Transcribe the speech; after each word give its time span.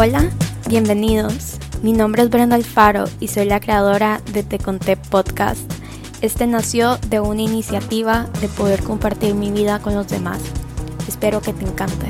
Hola, 0.00 0.30
bienvenidos. 0.68 1.58
Mi 1.82 1.92
nombre 1.92 2.22
es 2.22 2.30
Brenda 2.30 2.54
Alfaro 2.54 3.06
y 3.18 3.26
soy 3.26 3.46
la 3.46 3.58
creadora 3.58 4.20
de 4.32 4.44
Te 4.44 4.60
Conté 4.60 4.96
Podcast. 4.96 5.68
Este 6.22 6.46
nació 6.46 6.98
de 7.08 7.18
una 7.18 7.42
iniciativa 7.42 8.30
de 8.40 8.46
poder 8.46 8.84
compartir 8.84 9.34
mi 9.34 9.50
vida 9.50 9.80
con 9.80 9.96
los 9.96 10.06
demás. 10.06 10.40
Espero 11.08 11.40
que 11.40 11.52
te 11.52 11.64
encante. 11.64 12.06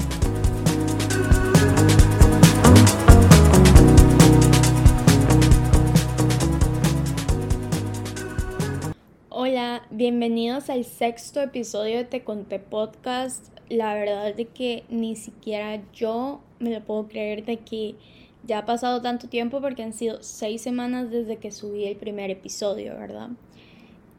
Hola, 9.30 9.80
bienvenidos 9.88 10.68
al 10.68 10.84
sexto 10.84 11.40
episodio 11.40 11.96
de 11.96 12.04
Te 12.04 12.22
Conté 12.22 12.58
Podcast. 12.58 13.57
La 13.68 13.94
verdad 13.94 14.34
de 14.34 14.46
que 14.46 14.84
ni 14.88 15.16
siquiera 15.16 15.82
yo 15.92 16.40
me 16.58 16.70
lo 16.70 16.82
puedo 16.84 17.08
creer 17.08 17.44
de 17.44 17.58
que 17.58 17.96
ya 18.44 18.58
ha 18.58 18.66
pasado 18.66 19.02
tanto 19.02 19.28
tiempo 19.28 19.60
porque 19.60 19.82
han 19.82 19.92
sido 19.92 20.22
seis 20.22 20.62
semanas 20.62 21.10
desde 21.10 21.36
que 21.36 21.50
subí 21.50 21.84
el 21.84 21.96
primer 21.96 22.30
episodio, 22.30 22.94
¿verdad? 22.98 23.30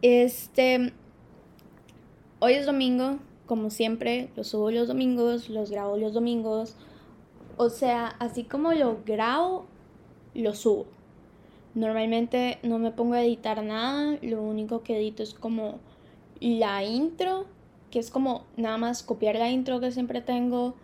Este, 0.01 0.93
hoy 2.39 2.53
es 2.53 2.65
domingo, 2.65 3.17
como 3.45 3.71
siempre, 3.71 4.29
lo 4.35 4.43
subo 4.43 4.69
los 4.69 4.87
domingos, 4.87 5.49
los 5.49 5.71
grabo 5.71 5.97
los 5.97 6.13
domingos. 6.13 6.75
O 7.57 7.69
sea, 7.69 8.07
así 8.19 8.43
como 8.43 8.73
lo 8.73 8.99
grabo, 9.05 9.65
lo 10.35 10.53
subo. 10.53 10.85
Normalmente 11.73 12.59
no 12.63 12.77
me 12.77 12.91
pongo 12.91 13.15
a 13.15 13.23
editar 13.23 13.63
nada, 13.63 14.17
lo 14.21 14.41
único 14.41 14.83
que 14.83 14.97
edito 14.97 15.23
es 15.23 15.33
como 15.33 15.79
la 16.39 16.83
intro, 16.83 17.45
que 17.91 17.99
es 17.99 18.11
como 18.11 18.45
nada 18.57 18.77
más 18.77 19.03
copiar 19.03 19.35
la 19.35 19.49
intro 19.49 19.79
que 19.79 19.91
siempre 19.91 20.21
tengo, 20.21 20.75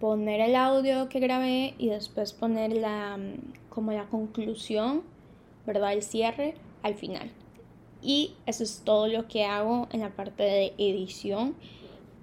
poner 0.00 0.40
el 0.40 0.56
audio 0.56 1.08
que 1.08 1.20
grabé 1.20 1.74
y 1.78 1.88
después 1.88 2.32
poner 2.32 2.72
la 2.72 3.18
como 3.68 3.92
la 3.92 4.04
conclusión, 4.06 5.02
¿verdad? 5.66 5.92
El 5.92 6.02
cierre 6.02 6.54
al 6.82 6.94
final. 6.94 7.30
Y 8.02 8.32
eso 8.46 8.62
es 8.64 8.82
todo 8.84 9.08
lo 9.08 9.28
que 9.28 9.44
hago 9.44 9.88
en 9.92 10.00
la 10.00 10.10
parte 10.10 10.42
de 10.42 10.72
edición, 10.78 11.54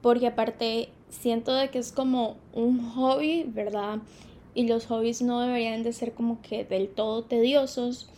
porque 0.02 0.28
aparte 0.28 0.90
siento 1.10 1.54
de 1.54 1.70
que 1.70 1.80
es 1.80 1.92
como 1.92 2.36
un 2.54 2.80
hobby, 2.92 3.44
¿verdad? 3.44 4.00
Y 4.54 4.68
los 4.68 4.88
hobbies 4.88 5.22
no 5.22 5.40
deberían 5.42 5.84
de 5.84 5.94
ser 5.94 6.14
como 6.14 6.42
que 6.42 6.66
del 6.66 6.90
todo 6.90 7.24
tediosos. 7.24 8.10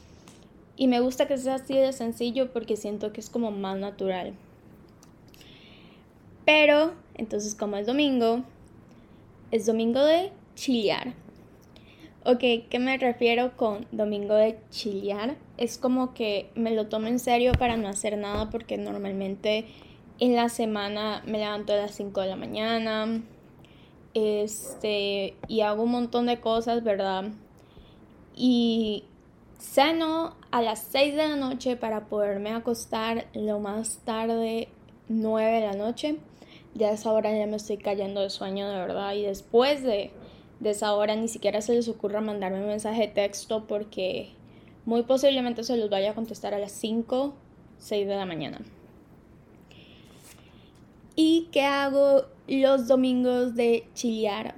Y 0.78 0.88
me 0.88 1.02
gusta 1.02 1.28
que 1.28 1.38
sea 1.38 1.56
así 1.56 1.73
de 1.73 1.92
sencillo 1.92 2.54
porque 2.54 2.78
siento 2.78 3.11
que 3.11 3.20
es 3.20 3.30
como 3.30 3.52
más 3.52 3.78
natural. 3.78 4.33
Pero, 6.52 6.94
entonces 7.14 7.53
como 7.53 7.78
es 7.78 7.86
domingo, 7.86 8.42
es 9.52 9.67
domingo 9.67 10.03
de 10.03 10.31
chillar. 10.55 11.14
Ok, 12.25 12.39
¿qué 12.72 12.80
me 12.80 12.97
refiero 12.97 13.55
con 13.55 13.86
domingo 13.92 14.33
de 14.33 14.58
chillar? 14.72 15.36
Es 15.58 15.77
como 15.77 16.16
que 16.16 16.50
me 16.55 16.72
lo 16.72 16.88
tomo 16.88 17.05
en 17.05 17.20
serio 17.20 17.52
para 17.52 17.77
no 17.77 17.88
hacer 17.88 18.17
nada 18.17 18.50
porque 18.50 18.80
normalmente 18.80 19.67
en 20.20 20.36
la 20.36 20.50
semana 20.50 21.22
me 21.27 21.38
levanto 21.38 21.73
a 21.73 21.75
las 21.75 21.94
5 21.94 22.22
de 22.22 22.27
la 22.27 22.36
mañana 22.36 23.22
este, 24.16 25.36
y 25.47 25.61
hago 25.61 25.83
un 25.83 25.92
montón 25.92 26.25
de 26.25 26.39
cosas, 26.39 26.83
¿verdad? 26.83 27.25
Y 28.36 29.03
ceno 29.59 30.36
a 30.50 30.64
las 30.64 30.80
6 30.80 31.16
de 31.16 31.27
la 31.27 31.36
noche 31.36 31.75
para 31.75 32.08
poderme 32.08 32.50
acostar 32.50 33.27
lo 33.36 33.59
más 33.59 34.00
tarde 34.00 34.70
9 35.09 35.52
de 35.52 35.61
la 35.61 35.73
noche. 35.73 36.17
Ya 36.75 36.89
a 36.89 36.94
esa 36.94 37.12
hora 37.12 37.36
ya 37.36 37.48
me 37.48 37.58
estoy 37.58 37.78
cayendo 37.78 38.22
de 38.22 38.30
sueño 38.30 38.70
de 38.70 38.75
verdad 38.75 39.14
y 39.14 39.23
después 39.23 39.84
de, 39.84 40.12
de 40.59 40.70
esa 40.70 40.94
hora 40.94 41.16
ni 41.16 41.28
siquiera 41.28 41.61
se 41.61 41.73
les 41.73 41.88
ocurra 41.88 42.22
mandarme 42.22 42.61
un 42.61 42.67
mensaje 42.67 43.02
de 43.02 43.08
texto 43.08 43.66
porque 43.67 44.30
muy 44.86 45.04
posiblemente 45.04 45.64
se 45.64 45.77
los 45.77 45.89
vaya 45.89 46.11
a 46.11 46.16
contestar 46.16 46.54
a 46.54 46.60
las 46.60 46.71
5, 46.71 47.33
6 47.80 48.08
de 48.08 48.16
la 48.16 48.26
mañana. 48.26 48.61
¿Y 51.16 51.49
qué 51.52 51.64
hago 51.64 52.26
los 52.48 52.88
domingos 52.88 53.55
de 53.55 53.86
chilear? 53.94 54.55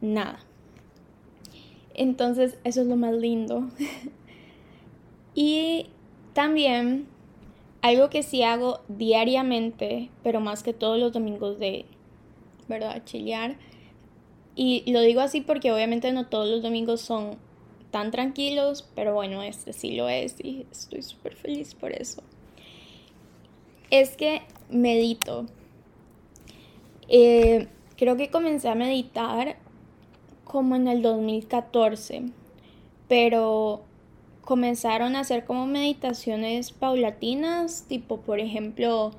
Nada. 0.00 0.38
Entonces, 1.94 2.58
eso 2.64 2.80
es 2.80 2.86
lo 2.86 2.96
más 2.96 3.12
lindo. 3.14 3.68
y 5.34 5.86
también 6.32 7.06
algo 7.84 8.08
que 8.08 8.22
sí 8.22 8.42
hago 8.42 8.80
diariamente, 8.88 10.08
pero 10.22 10.40
más 10.40 10.62
que 10.62 10.72
todos 10.72 10.98
los 10.98 11.12
domingos 11.12 11.58
de, 11.58 11.84
¿verdad? 12.66 13.04
Chilear. 13.04 13.58
Y 14.56 14.90
lo 14.90 15.02
digo 15.02 15.20
así 15.20 15.42
porque 15.42 15.70
obviamente 15.70 16.10
no 16.10 16.26
todos 16.26 16.48
los 16.48 16.62
domingos 16.62 17.02
son 17.02 17.36
tan 17.90 18.10
tranquilos, 18.10 18.88
pero 18.94 19.12
bueno, 19.12 19.42
este 19.42 19.74
sí 19.74 19.96
lo 19.96 20.08
es 20.08 20.36
y 20.42 20.64
estoy 20.72 21.02
súper 21.02 21.36
feliz 21.36 21.74
por 21.74 21.92
eso. 21.92 22.22
Es 23.90 24.16
que 24.16 24.40
medito. 24.70 25.44
Eh, 27.08 27.68
creo 27.98 28.16
que 28.16 28.30
comencé 28.30 28.70
a 28.70 28.74
meditar 28.74 29.58
como 30.44 30.74
en 30.74 30.88
el 30.88 31.02
2014, 31.02 32.30
pero 33.08 33.84
comenzaron 34.44 35.16
a 35.16 35.20
hacer 35.20 35.44
como 35.44 35.66
meditaciones 35.66 36.72
paulatinas, 36.72 37.84
tipo 37.88 38.20
por 38.20 38.40
ejemplo, 38.40 39.12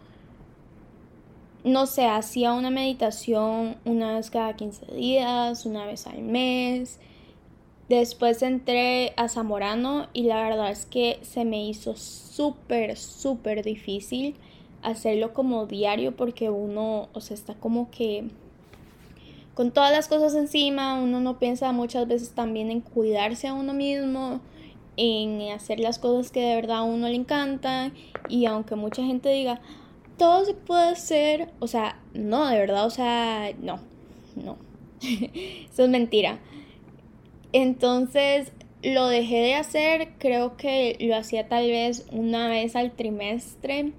no 1.63 1.87
sé, 1.87 2.05
hacía 2.05 2.53
una 2.53 2.69
meditación 2.69 3.77
una 3.85 4.15
vez 4.15 4.29
cada 4.29 4.55
15 4.55 4.85
días, 4.93 5.65
una 5.65 5.85
vez 5.85 6.05
al 6.07 6.21
mes. 6.21 6.99
Después 7.89 8.41
entré 8.41 9.13
a 9.17 9.27
Zamorano 9.29 10.07
y 10.13 10.23
la 10.23 10.41
verdad 10.43 10.71
es 10.71 10.85
que 10.85 11.19
se 11.21 11.45
me 11.45 11.65
hizo 11.65 11.95
súper, 11.95 12.97
súper 12.97 13.63
difícil 13.63 14.35
hacerlo 14.81 15.33
como 15.33 15.65
diario 15.65 16.15
porque 16.15 16.49
uno, 16.49 17.09
o 17.13 17.21
sea, 17.21 17.35
está 17.35 17.55
como 17.55 17.89
que 17.89 18.29
con 19.55 19.71
todas 19.71 19.91
las 19.91 20.07
cosas 20.07 20.35
encima, 20.35 21.01
uno 21.01 21.19
no 21.21 21.39
piensa 21.39 21.71
muchas 21.71 22.07
veces 22.07 22.31
también 22.31 22.69
en 22.69 22.81
cuidarse 22.81 23.47
a 23.47 23.53
uno 23.53 23.73
mismo, 23.73 24.41
en 24.97 25.51
hacer 25.51 25.79
las 25.79 25.99
cosas 25.99 26.31
que 26.31 26.41
de 26.41 26.55
verdad 26.55 26.77
a 26.77 26.83
uno 26.83 27.07
le 27.07 27.15
encantan 27.15 27.93
y 28.29 28.45
aunque 28.45 28.75
mucha 28.75 29.03
gente 29.03 29.29
diga, 29.29 29.61
todo 30.17 30.45
se 30.45 30.53
puede 30.53 30.89
hacer, 30.89 31.49
o 31.59 31.67
sea, 31.67 31.99
no, 32.13 32.47
de 32.47 32.57
verdad, 32.57 32.85
o 32.85 32.89
sea, 32.89 33.51
no, 33.61 33.79
no, 34.35 34.57
eso 35.01 35.83
es 35.83 35.89
mentira. 35.89 36.39
Entonces, 37.51 38.51
lo 38.83 39.07
dejé 39.07 39.37
de 39.37 39.55
hacer, 39.55 40.13
creo 40.19 40.57
que 40.57 40.97
lo 40.99 41.15
hacía 41.15 41.47
tal 41.47 41.67
vez 41.67 42.05
una 42.11 42.47
vez 42.49 42.75
al 42.75 42.91
trimestre 42.91 43.93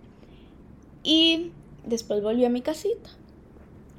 y 1.02 1.52
después 1.84 2.22
volví 2.22 2.44
a 2.44 2.50
mi 2.50 2.60
casita. 2.60 3.10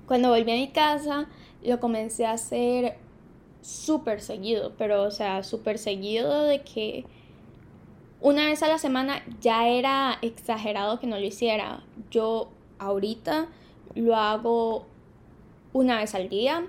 Cuando 0.07 0.29
volví 0.29 0.51
a 0.51 0.55
mi 0.55 0.69
casa, 0.69 1.27
lo 1.63 1.79
comencé 1.79 2.25
a 2.25 2.31
hacer 2.31 2.97
súper 3.67 4.21
seguido, 4.21 4.71
pero 4.77 5.03
o 5.03 5.11
sea, 5.11 5.43
súper 5.43 5.77
seguido 5.77 6.43
de 6.43 6.61
que 6.61 7.03
una 8.21 8.45
vez 8.45 8.63
a 8.63 8.69
la 8.69 8.77
semana 8.77 9.21
ya 9.41 9.67
era 9.67 10.19
exagerado 10.21 10.99
que 10.99 11.07
no 11.07 11.19
lo 11.19 11.25
hiciera. 11.25 11.83
Yo 12.09 12.49
ahorita 12.79 13.49
lo 13.93 14.15
hago 14.15 14.85
una 15.73 15.97
vez 15.97 16.15
al 16.15 16.29
día, 16.29 16.65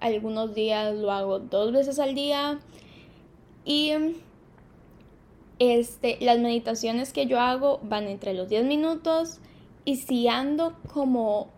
algunos 0.00 0.54
días 0.54 0.94
lo 0.94 1.10
hago 1.10 1.38
dos 1.38 1.72
veces 1.72 1.98
al 1.98 2.14
día 2.14 2.58
y 3.64 3.92
este, 5.58 6.18
las 6.20 6.38
meditaciones 6.38 7.14
que 7.14 7.24
yo 7.24 7.40
hago 7.40 7.80
van 7.82 8.08
entre 8.08 8.34
los 8.34 8.50
10 8.50 8.66
minutos 8.66 9.38
y 9.86 9.96
si 9.96 10.28
ando 10.28 10.76
como 10.92 11.48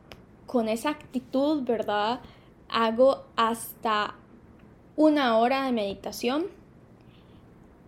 con 0.46 0.68
esa 0.68 0.90
actitud, 0.90 1.64
¿verdad? 1.64 2.20
Hago 2.68 3.24
hasta 3.34 4.14
una 4.98 5.38
hora 5.38 5.64
de 5.64 5.70
meditación 5.70 6.46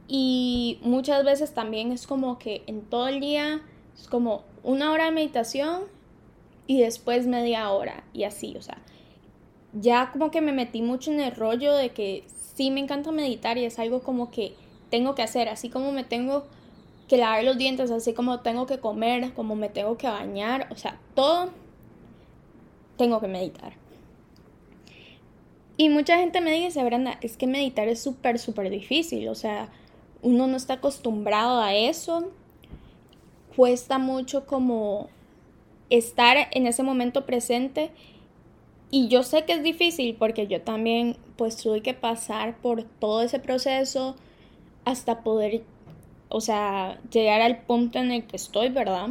y 0.06 0.78
muchas 0.82 1.24
veces 1.24 1.52
también 1.52 1.90
es 1.90 2.06
como 2.06 2.38
que 2.38 2.62
en 2.68 2.82
todo 2.82 3.08
el 3.08 3.18
día 3.18 3.62
es 3.98 4.06
como 4.06 4.44
una 4.62 4.92
hora 4.92 5.06
de 5.06 5.10
meditación 5.10 5.82
y 6.68 6.80
después 6.80 7.26
media 7.26 7.68
hora 7.70 8.04
y 8.12 8.22
así, 8.22 8.54
o 8.56 8.62
sea, 8.62 8.78
ya 9.72 10.12
como 10.12 10.30
que 10.30 10.40
me 10.40 10.52
metí 10.52 10.82
mucho 10.82 11.10
en 11.10 11.18
el 11.18 11.34
rollo 11.34 11.74
de 11.74 11.90
que 11.90 12.22
sí 12.54 12.70
me 12.70 12.78
encanta 12.78 13.10
meditar 13.10 13.58
y 13.58 13.64
es 13.64 13.80
algo 13.80 14.02
como 14.02 14.30
que 14.30 14.54
tengo 14.88 15.16
que 15.16 15.22
hacer, 15.22 15.48
así 15.48 15.68
como 15.68 15.90
me 15.90 16.04
tengo 16.04 16.44
que 17.08 17.16
lavar 17.16 17.42
los 17.42 17.58
dientes, 17.58 17.90
así 17.90 18.12
como 18.12 18.38
tengo 18.38 18.66
que 18.66 18.78
comer, 18.78 19.34
como 19.34 19.56
me 19.56 19.68
tengo 19.68 19.98
que 19.98 20.06
bañar, 20.06 20.68
o 20.70 20.76
sea, 20.76 21.00
todo 21.16 21.50
tengo 22.96 23.20
que 23.20 23.26
meditar. 23.26 23.79
Y 25.80 25.88
mucha 25.88 26.18
gente 26.18 26.42
me 26.42 26.52
dice, 26.52 26.84
Brenda, 26.84 27.16
es 27.22 27.38
que 27.38 27.46
meditar 27.46 27.88
es 27.88 28.02
súper, 28.02 28.38
súper 28.38 28.68
difícil, 28.68 29.26
o 29.30 29.34
sea, 29.34 29.70
uno 30.20 30.46
no 30.46 30.58
está 30.58 30.74
acostumbrado 30.74 31.58
a 31.58 31.74
eso, 31.74 32.32
cuesta 33.56 33.96
mucho 33.96 34.44
como 34.44 35.08
estar 35.88 36.36
en 36.50 36.66
ese 36.66 36.82
momento 36.82 37.24
presente 37.24 37.92
Y 38.90 39.08
yo 39.08 39.22
sé 39.22 39.46
que 39.46 39.54
es 39.54 39.62
difícil 39.62 40.16
porque 40.18 40.46
yo 40.46 40.60
también 40.60 41.16
pues 41.36 41.56
tuve 41.56 41.80
que 41.80 41.94
pasar 41.94 42.58
por 42.58 42.82
todo 42.82 43.22
ese 43.22 43.38
proceso 43.38 44.16
hasta 44.84 45.22
poder, 45.22 45.62
o 46.28 46.42
sea, 46.42 47.00
llegar 47.10 47.40
al 47.40 47.62
punto 47.62 47.98
en 47.98 48.10
el 48.10 48.26
que 48.26 48.36
estoy, 48.36 48.68
¿verdad? 48.68 49.08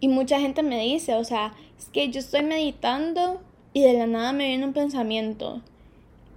Y 0.00 0.08
mucha 0.08 0.40
gente 0.40 0.64
me 0.64 0.80
dice, 0.80 1.14
o 1.14 1.22
sea, 1.22 1.54
es 1.78 1.90
que 1.90 2.10
yo 2.10 2.18
estoy 2.18 2.42
meditando 2.42 3.40
y 3.72 3.82
de 3.82 3.94
la 3.94 4.06
nada 4.06 4.32
me 4.32 4.48
viene 4.48 4.64
un 4.64 4.72
pensamiento. 4.72 5.62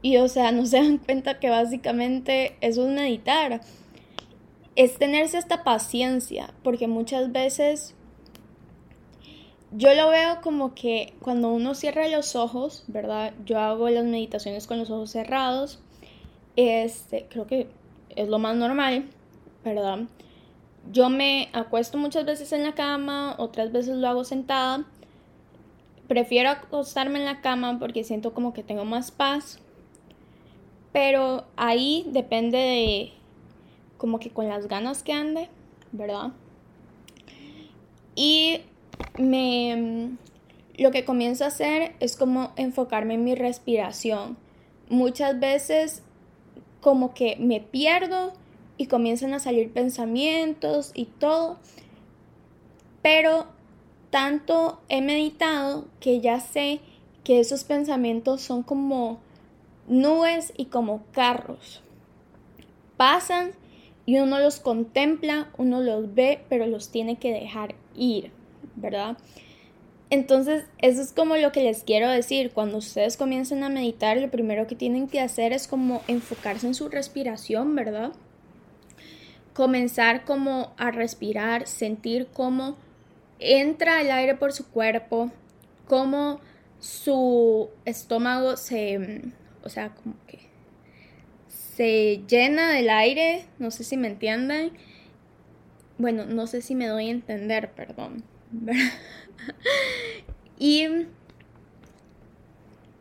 Y 0.01 0.17
o 0.17 0.27
sea, 0.27 0.51
no 0.51 0.65
se 0.65 0.77
dan 0.81 0.97
cuenta 0.97 1.39
que 1.39 1.49
básicamente 1.49 2.57
eso 2.61 2.87
es 2.87 2.93
meditar. 2.93 3.61
Es 4.75 4.97
tenerse 4.97 5.37
esta 5.37 5.63
paciencia, 5.63 6.53
porque 6.63 6.87
muchas 6.87 7.31
veces 7.31 7.95
yo 9.71 9.93
lo 9.93 10.09
veo 10.09 10.41
como 10.41 10.73
que 10.73 11.13
cuando 11.21 11.49
uno 11.49 11.75
cierra 11.75 12.07
los 12.07 12.35
ojos, 12.35 12.83
¿verdad? 12.87 13.33
Yo 13.45 13.59
hago 13.59 13.89
las 13.89 14.05
meditaciones 14.05 14.67
con 14.67 14.79
los 14.79 14.89
ojos 14.89 15.11
cerrados. 15.11 15.79
Este, 16.55 17.27
creo 17.29 17.45
que 17.47 17.67
es 18.15 18.29
lo 18.29 18.39
más 18.39 18.55
normal, 18.55 19.09
¿verdad? 19.63 19.99
Yo 20.91 21.09
me 21.09 21.49
acuesto 21.51 21.97
muchas 21.97 22.25
veces 22.25 22.53
en 22.53 22.63
la 22.63 22.73
cama, 22.73 23.35
otras 23.37 23.71
veces 23.71 23.97
lo 23.97 24.07
hago 24.07 24.23
sentada. 24.23 24.85
Prefiero 26.07 26.49
acostarme 26.49 27.19
en 27.19 27.25
la 27.25 27.41
cama 27.41 27.79
porque 27.79 28.03
siento 28.03 28.33
como 28.33 28.53
que 28.53 28.63
tengo 28.63 28.85
más 28.85 29.11
paz. 29.11 29.59
Pero 30.91 31.45
ahí 31.55 32.05
depende 32.09 32.57
de 32.57 33.13
como 33.97 34.19
que 34.19 34.29
con 34.29 34.47
las 34.47 34.67
ganas 34.67 35.03
que 35.03 35.13
ande, 35.13 35.49
¿verdad? 35.91 36.31
Y 38.15 38.61
me 39.17 40.17
lo 40.77 40.91
que 40.91 41.05
comienzo 41.05 41.45
a 41.45 41.47
hacer 41.47 41.95
es 41.99 42.17
como 42.17 42.51
enfocarme 42.57 43.13
en 43.13 43.23
mi 43.23 43.35
respiración. 43.35 44.37
Muchas 44.89 45.39
veces 45.39 46.03
como 46.81 47.13
que 47.13 47.37
me 47.37 47.61
pierdo 47.61 48.33
y 48.77 48.87
comienzan 48.87 49.33
a 49.33 49.39
salir 49.39 49.71
pensamientos 49.71 50.91
y 50.93 51.05
todo. 51.05 51.59
Pero 53.01 53.47
tanto 54.09 54.81
he 54.89 55.01
meditado 55.01 55.85
que 55.99 56.21
ya 56.21 56.39
sé 56.39 56.79
que 57.23 57.39
esos 57.39 57.63
pensamientos 57.63 58.41
son 58.41 58.63
como 58.63 59.19
nubes 59.87 60.53
y 60.57 60.65
como 60.65 61.03
carros. 61.11 61.81
Pasan 62.97 63.51
y 64.05 64.19
uno 64.19 64.39
los 64.39 64.59
contempla, 64.59 65.49
uno 65.57 65.81
los 65.81 66.13
ve, 66.13 66.41
pero 66.49 66.67
los 66.67 66.89
tiene 66.89 67.17
que 67.17 67.33
dejar 67.33 67.75
ir, 67.95 68.31
¿verdad? 68.75 69.17
Entonces, 70.11 70.65
eso 70.77 71.01
es 71.01 71.11
como 71.11 71.35
lo 71.35 71.51
que 71.51 71.63
les 71.63 71.83
quiero 71.83 72.09
decir. 72.09 72.51
Cuando 72.51 72.77
ustedes 72.77 73.17
comiencen 73.17 73.63
a 73.63 73.69
meditar, 73.69 74.17
lo 74.17 74.29
primero 74.29 74.67
que 74.67 74.75
tienen 74.75 75.07
que 75.07 75.19
hacer 75.19 75.51
es 75.51 75.67
como 75.67 76.03
enfocarse 76.07 76.67
en 76.67 76.75
su 76.75 76.89
respiración, 76.89 77.75
¿verdad? 77.75 78.13
comenzar 79.55 80.25
como 80.25 80.73
a 80.77 80.91
respirar, 80.91 81.65
sentir 81.65 82.27
cómo 82.33 82.75
entra 83.39 84.01
el 84.01 84.11
aire 84.11 84.35
por 84.35 84.53
su 84.53 84.69
cuerpo, 84.69 85.31
cómo 85.87 86.39
su 86.79 87.69
estómago 87.85 88.57
se, 88.57 89.21
o 89.63 89.69
sea, 89.69 89.89
como 89.89 90.15
que 90.27 90.39
se 91.47 92.23
llena 92.27 92.71
del 92.71 92.89
aire, 92.89 93.45
no 93.59 93.71
sé 93.71 93.83
si 93.83 93.97
me 93.97 94.07
entienden. 94.07 94.71
Bueno, 95.97 96.25
no 96.25 96.47
sé 96.47 96.61
si 96.61 96.75
me 96.75 96.87
doy 96.87 97.07
a 97.07 97.11
entender, 97.11 97.71
perdón. 97.71 98.23
y 100.59 100.87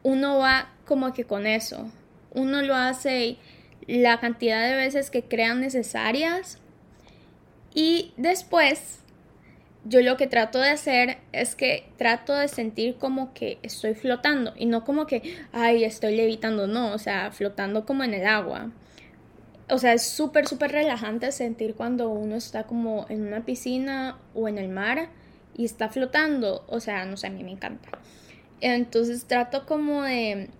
uno 0.03 0.39
va 0.39 0.73
como 0.85 1.13
que 1.13 1.25
con 1.25 1.47
eso. 1.47 1.91
Uno 2.33 2.63
lo 2.63 2.75
hace 2.75 3.37
la 3.87 4.19
cantidad 4.19 4.69
de 4.69 4.77
veces 4.77 5.11
que 5.11 5.23
crean 5.23 5.61
necesarias 5.61 6.59
y 7.75 8.13
después 8.17 9.04
yo 9.85 10.01
lo 10.01 10.17
que 10.17 10.27
trato 10.27 10.59
de 10.59 10.71
hacer 10.71 11.19
es 11.33 11.55
que 11.55 11.87
trato 11.97 12.35
de 12.35 12.49
sentir 12.49 12.97
como 12.97 13.35
que 13.35 13.59
estoy 13.63 13.95
flotando 13.95 14.53
y 14.57 14.67
no 14.67 14.85
como 14.85 15.07
que, 15.07 15.37
ay, 15.53 15.85
estoy 15.85 16.17
levitando, 16.17 16.67
no, 16.67 16.93
o 16.93 16.99
sea, 16.99 17.31
flotando 17.33 17.85
como 17.85 18.05
en 18.05 18.15
el 18.15 18.27
agua. 18.27 18.71
O 19.71 19.79
sea, 19.79 19.95
es 19.95 20.03
súper, 20.03 20.47
súper 20.47 20.73
relajante 20.73 21.33
sentir 21.33 21.75
cuando 21.75 22.09
uno 22.11 22.37
está 22.37 22.65
como 22.65 23.07
en 23.09 23.27
una 23.27 23.45
piscina 23.45 24.19
o 24.35 24.49
en 24.49 24.59
el 24.59 24.69
mar 24.69 25.09
y 25.57 25.65
está 25.65 25.89
flotando. 25.89 26.65
O 26.69 26.81
sea, 26.81 27.05
no 27.07 27.17
sé, 27.17 27.29
a 27.29 27.31
mí 27.31 27.43
me 27.45 27.53
encanta. 27.53 27.89
Entonces 28.61 29.25
trato 29.27 29.65
como 29.67 30.03
de, 30.03 30.51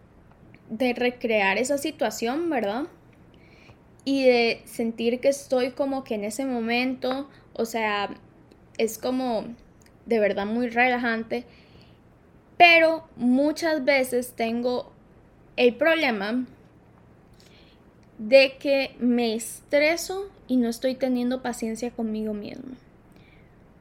de 0.71 0.95
recrear 0.95 1.59
esa 1.59 1.79
situación, 1.79 2.49
¿verdad? 2.49 2.85
y 4.05 4.25
de 4.25 4.63
sentir 4.67 5.21
que 5.21 5.29
estoy 5.29 5.71
como 5.71 6.05
que 6.05 6.15
en 6.15 6.25
ese 6.25 6.45
momento, 6.45 7.29
o 7.55 7.65
sea, 7.65 8.11
es 8.79 8.99
como 8.99 9.45
de 10.07 10.19
verdad 10.19 10.47
muy 10.47 10.69
relajante, 10.69 11.45
pero 12.57 13.09
muchas 13.17 13.85
veces 13.85 14.33
tengo 14.33 14.93
el 15.57 15.75
problema 15.75 16.45
de 18.19 18.57
que 18.59 18.95
me 18.99 19.35
estreso 19.35 20.31
y 20.47 20.57
no 20.57 20.69
estoy 20.69 20.95
teniendo 20.95 21.43
paciencia 21.43 21.91
conmigo 21.91 22.35
mismo. 22.35 22.77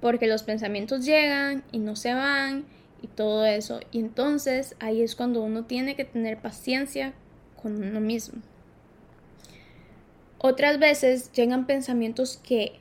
Porque 0.01 0.27
los 0.27 0.43
pensamientos 0.43 1.05
llegan 1.05 1.63
y 1.71 1.79
no 1.79 1.95
se 1.95 2.13
van 2.13 2.65
y 3.01 3.07
todo 3.07 3.45
eso. 3.45 3.79
Y 3.91 3.99
entonces 3.99 4.75
ahí 4.79 5.01
es 5.01 5.15
cuando 5.15 5.41
uno 5.41 5.65
tiene 5.65 5.95
que 5.95 6.05
tener 6.05 6.39
paciencia 6.39 7.13
con 7.61 7.81
uno 7.81 7.99
mismo. 8.01 8.41
Otras 10.39 10.77
veces 10.77 11.31
llegan 11.31 11.65
pensamientos 11.65 12.37
que 12.43 12.73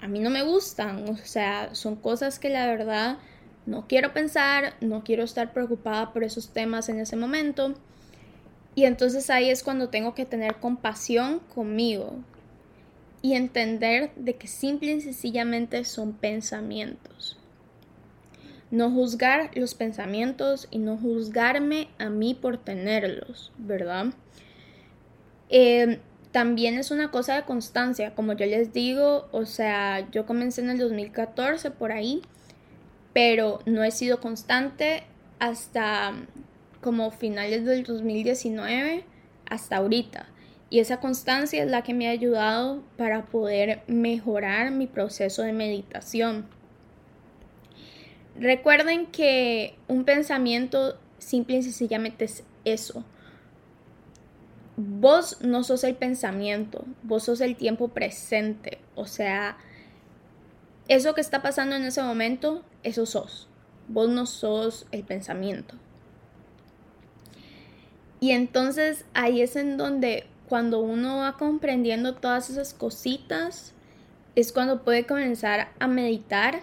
a 0.00 0.08
mí 0.08 0.20
no 0.20 0.30
me 0.30 0.42
gustan, 0.42 1.08
o 1.08 1.16
sea, 1.16 1.74
son 1.74 1.96
cosas 1.96 2.38
que 2.38 2.48
la 2.48 2.66
verdad 2.66 3.18
no 3.66 3.86
quiero 3.86 4.12
pensar, 4.12 4.74
no 4.80 5.04
quiero 5.04 5.24
estar 5.24 5.52
preocupada 5.52 6.12
por 6.12 6.24
esos 6.24 6.50
temas 6.50 6.88
en 6.88 7.00
ese 7.00 7.16
momento. 7.16 7.74
Y 8.74 8.84
entonces 8.84 9.28
ahí 9.28 9.50
es 9.50 9.62
cuando 9.62 9.88
tengo 9.88 10.14
que 10.14 10.24
tener 10.24 10.56
compasión 10.56 11.40
conmigo 11.54 12.14
y 13.22 13.34
entender 13.34 14.12
de 14.14 14.36
que 14.36 14.46
simple 14.46 14.92
y 14.92 15.00
sencillamente 15.00 15.84
son 15.84 16.12
pensamientos. 16.12 17.36
No 18.70 18.90
juzgar 18.90 19.50
los 19.54 19.74
pensamientos 19.74 20.68
y 20.70 20.78
no 20.78 20.96
juzgarme 20.96 21.88
a 21.98 22.08
mí 22.08 22.34
por 22.34 22.58
tenerlos, 22.58 23.52
¿verdad? 23.58 24.14
Eh, 25.48 25.98
también 26.38 26.78
es 26.78 26.92
una 26.92 27.10
cosa 27.10 27.34
de 27.34 27.42
constancia, 27.42 28.14
como 28.14 28.32
yo 28.32 28.46
les 28.46 28.72
digo, 28.72 29.28
o 29.32 29.44
sea, 29.44 30.08
yo 30.12 30.24
comencé 30.24 30.60
en 30.60 30.70
el 30.70 30.78
2014 30.78 31.72
por 31.72 31.90
ahí, 31.90 32.22
pero 33.12 33.58
no 33.66 33.82
he 33.82 33.90
sido 33.90 34.20
constante 34.20 35.02
hasta 35.40 36.12
como 36.80 37.10
finales 37.10 37.64
del 37.64 37.82
2019 37.82 39.02
hasta 39.50 39.78
ahorita. 39.78 40.28
Y 40.70 40.78
esa 40.78 41.00
constancia 41.00 41.60
es 41.64 41.68
la 41.68 41.82
que 41.82 41.92
me 41.92 42.06
ha 42.06 42.12
ayudado 42.12 42.84
para 42.96 43.26
poder 43.26 43.82
mejorar 43.88 44.70
mi 44.70 44.86
proceso 44.86 45.42
de 45.42 45.52
meditación. 45.52 46.46
Recuerden 48.38 49.06
que 49.06 49.74
un 49.88 50.04
pensamiento 50.04 51.00
simple 51.18 51.56
y 51.56 51.62
sencillamente 51.64 52.26
es 52.26 52.44
eso, 52.64 53.04
vos 54.78 55.38
no 55.40 55.64
sos 55.64 55.82
el 55.82 55.96
pensamiento, 55.96 56.84
vos 57.02 57.24
sos 57.24 57.40
el 57.40 57.56
tiempo 57.56 57.88
presente. 57.88 58.78
O 58.94 59.06
sea, 59.06 59.58
eso 60.86 61.14
que 61.14 61.20
está 61.20 61.42
pasando 61.42 61.74
en 61.74 61.82
ese 61.82 62.00
momento, 62.00 62.62
eso 62.84 63.04
sos. 63.04 63.48
Vos 63.88 64.08
no 64.08 64.24
sos 64.24 64.86
el 64.92 65.02
pensamiento. 65.02 65.74
Y 68.20 68.30
entonces 68.30 69.04
ahí 69.14 69.42
es 69.42 69.56
en 69.56 69.78
donde 69.78 70.26
cuando 70.48 70.80
uno 70.80 71.18
va 71.18 71.36
comprendiendo 71.36 72.14
todas 72.14 72.48
esas 72.48 72.72
cositas, 72.72 73.74
es 74.36 74.52
cuando 74.52 74.84
puede 74.84 75.06
comenzar 75.06 75.72
a 75.80 75.88
meditar 75.88 76.62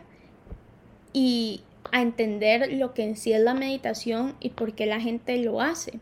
y 1.11 1.63
a 1.91 2.01
entender 2.01 2.71
lo 2.71 2.93
que 2.93 3.03
en 3.03 3.17
sí 3.17 3.33
es 3.33 3.41
la 3.41 3.53
meditación 3.53 4.37
y 4.39 4.51
por 4.51 4.73
qué 4.73 4.85
la 4.85 5.01
gente 5.01 5.37
lo 5.37 5.59
hace. 5.59 5.99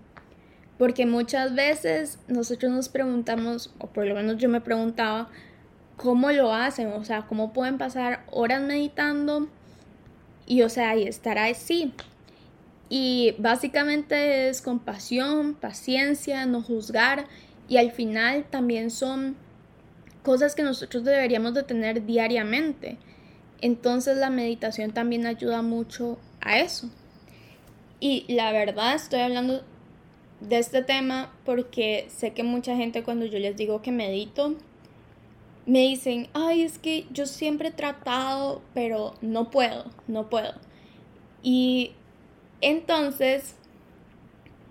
Porque 0.77 1.05
muchas 1.05 1.55
veces 1.55 2.19
nosotros 2.27 2.71
nos 2.71 2.89
preguntamos, 2.89 3.73
o 3.77 3.87
por 3.87 4.05
lo 4.05 4.15
menos 4.15 4.37
yo 4.37 4.49
me 4.49 4.61
preguntaba, 4.61 5.29
¿cómo 5.97 6.31
lo 6.31 6.53
hacen? 6.53 6.87
O 6.87 7.03
sea, 7.03 7.23
¿cómo 7.23 7.53
pueden 7.53 7.77
pasar 7.77 8.25
horas 8.31 8.61
meditando? 8.61 9.47
Y 10.45 10.63
o 10.63 10.69
sea, 10.69 10.95
y 10.95 11.03
estar 11.03 11.37
así. 11.37 11.93
Y 12.89 13.35
básicamente 13.39 14.49
es 14.49 14.61
compasión, 14.61 15.53
paciencia, 15.53 16.45
no 16.45 16.61
juzgar. 16.61 17.25
Y 17.67 17.77
al 17.77 17.91
final 17.91 18.45
también 18.49 18.91
son 18.91 19.35
cosas 20.23 20.55
que 20.55 20.63
nosotros 20.63 21.03
deberíamos 21.03 21.53
de 21.53 21.63
tener 21.63 22.05
diariamente. 22.05 22.97
Entonces 23.61 24.17
la 24.17 24.29
meditación 24.29 24.91
también 24.91 25.25
ayuda 25.25 25.61
mucho 25.61 26.19
a 26.41 26.59
eso. 26.59 26.89
Y 27.99 28.25
la 28.33 28.51
verdad 28.51 28.95
estoy 28.95 29.21
hablando 29.21 29.63
de 30.43 30.59
este 30.59 30.83
tema 30.83 31.33
porque 31.45 32.07
sé 32.09 32.33
que 32.33 32.43
mucha 32.43 32.75
gente 32.75 33.03
cuando 33.03 33.25
yo 33.25 33.39
les 33.39 33.55
digo 33.55 33.81
que 33.81 33.91
medito, 33.91 34.55
me 35.65 35.79
dicen, 35.79 36.27
ay, 36.33 36.63
es 36.63 36.77
que 36.77 37.05
yo 37.11 37.25
siempre 37.25 37.69
he 37.69 37.71
tratado, 37.71 38.61
pero 38.73 39.13
no 39.21 39.49
puedo, 39.49 39.85
no 40.07 40.29
puedo. 40.29 40.53
Y 41.41 41.91
entonces, 42.59 43.55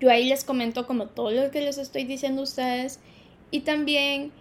yo 0.01 0.11
ahí 0.11 0.29
les 0.29 0.45
comento 0.45 0.87
como 0.87 1.07
todo 1.07 1.31
lo 1.31 1.51
que 1.51 1.63
les 1.63 1.79
estoy 1.79 2.05
diciendo 2.05 2.43
a 2.43 2.45
ustedes 2.45 3.01
y 3.51 3.61
también 3.61 4.33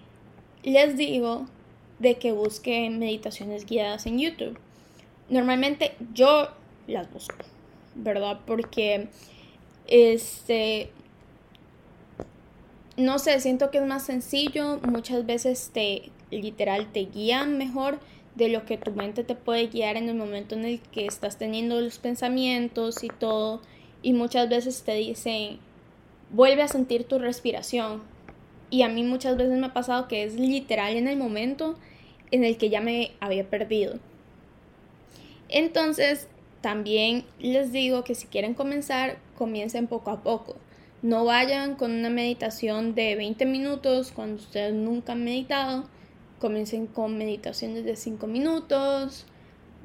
les 0.63 0.97
digo 0.97 1.45
de 1.99 2.17
que 2.17 2.33
busquen 2.33 2.99
meditaciones 2.99 3.65
guiadas 3.65 4.05
en 4.05 4.19
YouTube. 4.19 4.59
Normalmente 5.29 5.95
yo 6.13 6.49
las 6.87 7.11
busco, 7.11 7.35
¿verdad? 7.95 8.39
Porque 8.45 9.07
este 9.87 10.89
no 13.01 13.19
sé, 13.19 13.39
siento 13.39 13.71
que 13.71 13.79
es 13.79 13.85
más 13.85 14.03
sencillo, 14.05 14.79
muchas 14.83 15.25
veces 15.25 15.71
te 15.73 16.11
literal 16.29 16.91
te 16.91 17.05
guían 17.05 17.57
mejor 17.57 17.99
de 18.35 18.47
lo 18.47 18.65
que 18.65 18.77
tu 18.77 18.91
mente 18.91 19.23
te 19.23 19.35
puede 19.35 19.67
guiar 19.67 19.97
en 19.97 20.07
el 20.07 20.15
momento 20.15 20.55
en 20.55 20.63
el 20.63 20.79
que 20.79 21.05
estás 21.05 21.37
teniendo 21.37 21.81
los 21.81 21.99
pensamientos 21.99 23.03
y 23.03 23.09
todo 23.09 23.61
y 24.01 24.13
muchas 24.13 24.47
veces 24.49 24.83
te 24.83 24.93
dicen 24.93 25.59
vuelve 26.29 26.63
a 26.63 26.67
sentir 26.67 27.03
tu 27.03 27.19
respiración 27.19 28.01
y 28.69 28.83
a 28.83 28.87
mí 28.87 29.03
muchas 29.03 29.35
veces 29.35 29.59
me 29.59 29.67
ha 29.67 29.73
pasado 29.73 30.07
que 30.07 30.23
es 30.23 30.35
literal 30.35 30.95
en 30.95 31.07
el 31.07 31.17
momento 31.17 31.77
en 32.31 32.45
el 32.45 32.57
que 32.57 32.69
ya 32.69 32.79
me 32.79 33.11
había 33.19 33.49
perdido. 33.49 33.99
Entonces, 35.49 36.29
también 36.61 37.25
les 37.39 37.73
digo 37.73 38.05
que 38.05 38.15
si 38.15 38.27
quieren 38.27 38.53
comenzar, 38.53 39.17
comiencen 39.37 39.87
poco 39.87 40.11
a 40.11 40.23
poco. 40.23 40.55
No 41.01 41.25
vayan 41.25 41.75
con 41.75 41.91
una 41.91 42.09
meditación 42.09 42.93
de 42.93 43.15
20 43.15 43.45
minutos 43.47 44.11
cuando 44.11 44.35
ustedes 44.35 44.73
nunca 44.73 45.13
han 45.13 45.23
meditado. 45.23 45.85
Comiencen 46.39 46.85
con 46.85 47.17
meditaciones 47.17 47.85
de 47.85 47.95
5 47.95 48.27
minutos, 48.27 49.25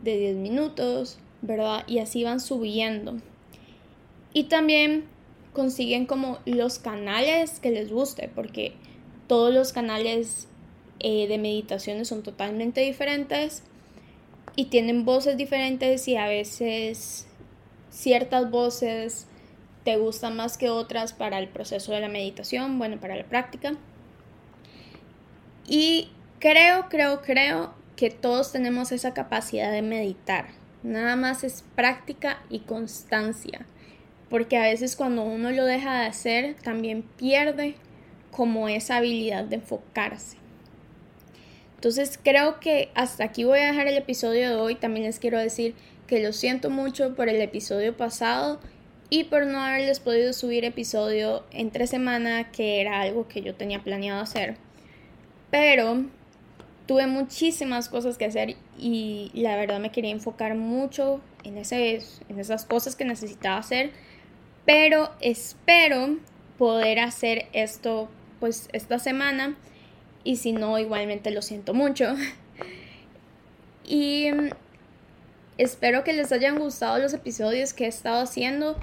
de 0.02 0.18
10 0.18 0.36
minutos, 0.36 1.18
¿verdad? 1.40 1.84
Y 1.86 2.00
así 2.00 2.22
van 2.22 2.40
subiendo. 2.40 3.16
Y 4.34 4.44
también 4.44 5.04
consiguen 5.54 6.04
como 6.04 6.38
los 6.44 6.78
canales 6.78 7.60
que 7.60 7.70
les 7.70 7.90
guste, 7.90 8.30
porque 8.34 8.74
todos 9.26 9.54
los 9.54 9.72
canales 9.72 10.48
eh, 10.98 11.26
de 11.28 11.38
meditaciones 11.38 12.08
son 12.08 12.22
totalmente 12.22 12.82
diferentes 12.82 13.62
y 14.54 14.66
tienen 14.66 15.06
voces 15.06 15.38
diferentes 15.38 16.08
y 16.08 16.16
a 16.16 16.26
veces 16.26 17.26
ciertas 17.90 18.50
voces 18.50 19.26
te 19.86 19.96
gustan 19.98 20.34
más 20.34 20.58
que 20.58 20.68
otras 20.68 21.12
para 21.12 21.38
el 21.38 21.46
proceso 21.46 21.92
de 21.92 22.00
la 22.00 22.08
meditación, 22.08 22.76
bueno, 22.76 22.98
para 22.98 23.14
la 23.14 23.22
práctica. 23.22 23.74
Y 25.64 26.10
creo, 26.40 26.88
creo, 26.88 27.22
creo 27.22 27.72
que 27.94 28.10
todos 28.10 28.50
tenemos 28.50 28.90
esa 28.90 29.14
capacidad 29.14 29.70
de 29.70 29.82
meditar. 29.82 30.46
Nada 30.82 31.14
más 31.14 31.44
es 31.44 31.62
práctica 31.76 32.42
y 32.50 32.58
constancia. 32.60 33.64
Porque 34.28 34.56
a 34.56 34.62
veces 34.62 34.96
cuando 34.96 35.22
uno 35.22 35.52
lo 35.52 35.64
deja 35.64 36.00
de 36.00 36.06
hacer, 36.06 36.56
también 36.56 37.02
pierde 37.02 37.76
como 38.32 38.68
esa 38.68 38.96
habilidad 38.96 39.44
de 39.44 39.56
enfocarse. 39.56 40.36
Entonces 41.76 42.18
creo 42.20 42.58
que 42.58 42.90
hasta 42.96 43.22
aquí 43.22 43.44
voy 43.44 43.60
a 43.60 43.66
dejar 43.66 43.86
el 43.86 43.96
episodio 43.96 44.48
de 44.48 44.56
hoy. 44.56 44.74
También 44.74 45.06
les 45.06 45.20
quiero 45.20 45.38
decir 45.38 45.76
que 46.08 46.20
lo 46.20 46.32
siento 46.32 46.70
mucho 46.70 47.14
por 47.14 47.28
el 47.28 47.40
episodio 47.40 47.96
pasado 47.96 48.58
y 49.08 49.24
por 49.24 49.46
no 49.46 49.60
haberles 49.60 50.00
podido 50.00 50.32
subir 50.32 50.64
episodio 50.64 51.44
entre 51.52 51.86
semana, 51.86 52.50
que 52.50 52.80
era 52.80 53.00
algo 53.00 53.28
que 53.28 53.42
yo 53.42 53.54
tenía 53.54 53.82
planeado 53.82 54.20
hacer. 54.20 54.56
Pero 55.50 56.04
tuve 56.86 57.06
muchísimas 57.06 57.88
cosas 57.88 58.16
que 58.16 58.24
hacer 58.24 58.56
y 58.78 59.30
la 59.34 59.56
verdad 59.56 59.80
me 59.80 59.92
quería 59.92 60.10
enfocar 60.10 60.54
mucho 60.54 61.20
en, 61.44 61.56
en 61.56 62.40
esas 62.40 62.64
cosas 62.64 62.96
que 62.96 63.04
necesitaba 63.04 63.58
hacer. 63.58 63.92
Pero 64.64 65.10
espero 65.20 66.18
poder 66.58 66.98
hacer 66.98 67.46
esto 67.52 68.08
pues 68.40 68.68
esta 68.72 68.98
semana 68.98 69.56
y 70.24 70.36
si 70.36 70.52
no 70.52 70.78
igualmente 70.78 71.30
lo 71.30 71.42
siento 71.42 71.74
mucho. 71.74 72.14
y 73.84 74.28
espero 75.58 76.04
que 76.04 76.12
les 76.12 76.32
hayan 76.32 76.58
gustado 76.58 76.98
los 76.98 77.14
episodios 77.14 77.72
que 77.72 77.84
he 77.84 77.88
estado 77.88 78.22
haciendo. 78.22 78.76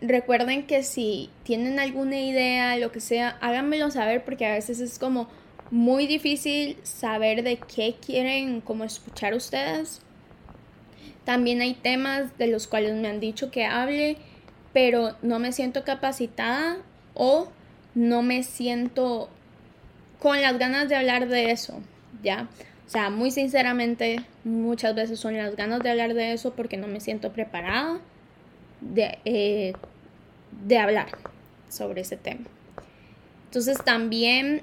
Recuerden 0.00 0.66
que 0.66 0.82
si 0.82 1.30
tienen 1.44 1.78
alguna 1.78 2.20
idea, 2.20 2.76
lo 2.76 2.92
que 2.92 3.00
sea, 3.00 3.38
háganmelo 3.40 3.90
saber 3.90 4.24
porque 4.24 4.46
a 4.46 4.52
veces 4.52 4.80
es 4.80 4.98
como 4.98 5.28
muy 5.70 6.06
difícil 6.06 6.76
saber 6.82 7.42
de 7.42 7.56
qué 7.56 7.96
quieren 8.04 8.60
como 8.60 8.84
escuchar 8.84 9.34
ustedes. 9.34 10.02
También 11.24 11.62
hay 11.62 11.74
temas 11.74 12.36
de 12.36 12.48
los 12.48 12.66
cuales 12.66 12.94
me 12.94 13.08
han 13.08 13.18
dicho 13.18 13.50
que 13.50 13.64
hable, 13.64 14.18
pero 14.72 15.16
no 15.22 15.38
me 15.38 15.52
siento 15.52 15.84
capacitada 15.84 16.76
o 17.14 17.48
no 17.94 18.22
me 18.22 18.42
siento 18.42 19.30
con 20.18 20.42
las 20.42 20.58
ganas 20.58 20.88
de 20.88 20.96
hablar 20.96 21.28
de 21.28 21.50
eso, 21.50 21.80
¿ya? 22.22 22.48
O 22.86 22.90
sea, 22.90 23.08
muy 23.08 23.30
sinceramente, 23.30 24.22
muchas 24.44 24.94
veces 24.94 25.18
son 25.18 25.36
las 25.36 25.56
ganas 25.56 25.82
de 25.82 25.90
hablar 25.90 26.12
de 26.12 26.32
eso 26.32 26.54
porque 26.54 26.76
no 26.76 26.88
me 26.88 27.00
siento 27.00 27.32
preparada 27.32 28.00
de, 28.92 29.18
eh, 29.24 29.72
de 30.64 30.78
hablar 30.78 31.18
sobre 31.68 32.02
ese 32.02 32.16
tema. 32.16 32.46
Entonces 33.46 33.78
también 33.84 34.62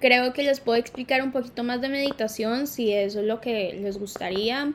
creo 0.00 0.32
que 0.32 0.42
les 0.42 0.60
puedo 0.60 0.78
explicar 0.78 1.22
un 1.22 1.32
poquito 1.32 1.62
más 1.62 1.80
de 1.80 1.88
meditación 1.88 2.66
si 2.66 2.92
eso 2.92 3.20
es 3.20 3.26
lo 3.26 3.40
que 3.40 3.72
les 3.74 3.98
gustaría. 3.98 4.72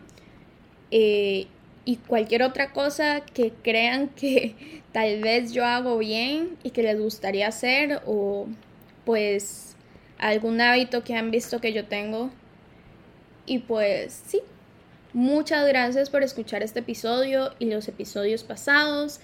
Eh, 0.91 1.47
y 1.85 1.95
cualquier 1.95 2.43
otra 2.43 2.71
cosa 2.73 3.21
que 3.21 3.51
crean 3.63 4.09
que 4.15 4.55
tal 4.91 5.21
vez 5.21 5.53
yo 5.53 5.65
hago 5.65 5.97
bien 5.97 6.57
y 6.63 6.71
que 6.71 6.83
les 6.83 6.99
gustaría 6.99 7.47
hacer 7.47 8.01
o 8.05 8.47
pues 9.05 9.75
algún 10.17 10.59
hábito 10.59 11.03
que 11.03 11.15
han 11.15 11.31
visto 11.31 11.61
que 11.61 11.73
yo 11.73 11.85
tengo. 11.85 12.29
Y 13.45 13.59
pues 13.59 14.21
sí, 14.27 14.41
muchas 15.13 15.67
gracias 15.67 16.09
por 16.09 16.23
escuchar 16.23 16.63
este 16.63 16.79
episodio 16.79 17.53
y 17.59 17.65
los 17.65 17.87
episodios 17.87 18.43
pasados 18.43 19.19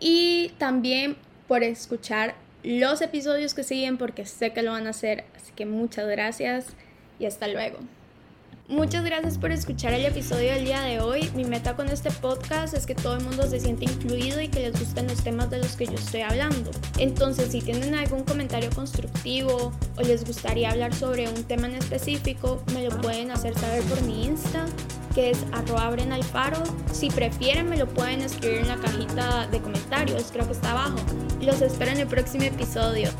y 0.00 0.52
también 0.58 1.16
por 1.48 1.62
escuchar 1.62 2.34
los 2.62 3.02
episodios 3.02 3.54
que 3.54 3.62
siguen 3.62 3.98
porque 3.98 4.26
sé 4.26 4.52
que 4.52 4.62
lo 4.62 4.72
van 4.72 4.86
a 4.86 4.90
hacer. 4.90 5.24
Así 5.36 5.52
que 5.54 5.66
muchas 5.66 6.08
gracias 6.08 6.68
y 7.18 7.26
hasta 7.26 7.48
luego. 7.48 7.78
Muchas 8.66 9.04
gracias 9.04 9.36
por 9.36 9.52
escuchar 9.52 9.92
el 9.92 10.06
episodio 10.06 10.50
del 10.50 10.64
día 10.64 10.80
de 10.80 10.98
hoy. 10.98 11.30
Mi 11.34 11.44
meta 11.44 11.76
con 11.76 11.90
este 11.90 12.10
podcast 12.10 12.72
es 12.72 12.86
que 12.86 12.94
todo 12.94 13.18
el 13.18 13.22
mundo 13.22 13.46
se 13.46 13.60
sienta 13.60 13.84
incluido 13.84 14.40
y 14.40 14.48
que 14.48 14.60
les 14.60 14.80
gusten 14.80 15.06
los 15.06 15.22
temas 15.22 15.50
de 15.50 15.58
los 15.58 15.76
que 15.76 15.84
yo 15.84 15.92
estoy 15.92 16.22
hablando. 16.22 16.70
Entonces, 16.96 17.52
si 17.52 17.60
tienen 17.60 17.94
algún 17.94 18.24
comentario 18.24 18.70
constructivo 18.70 19.70
o 19.98 20.00
les 20.00 20.24
gustaría 20.24 20.70
hablar 20.70 20.94
sobre 20.94 21.28
un 21.28 21.44
tema 21.44 21.66
en 21.66 21.74
específico, 21.74 22.64
me 22.72 22.84
lo 22.84 22.98
pueden 23.02 23.32
hacer 23.32 23.54
saber 23.58 23.82
por 23.82 24.00
mi 24.00 24.24
Insta, 24.24 24.64
que 25.14 25.30
es 25.30 25.38
arroba 25.52 25.88
Alfaro. 26.12 26.62
Si 26.92 27.08
prefieren, 27.08 27.68
me 27.68 27.76
lo 27.76 27.86
pueden 27.86 28.22
escribir 28.22 28.58
en 28.58 28.68
la 28.68 28.76
cajita 28.76 29.46
de 29.46 29.60
comentarios, 29.60 30.30
creo 30.32 30.46
que 30.46 30.52
está 30.52 30.72
abajo. 30.72 30.98
Los 31.40 31.62
espero 31.62 31.92
en 31.92 32.00
el 32.00 32.06
próximo 32.06 32.44
episodio. 32.44 33.10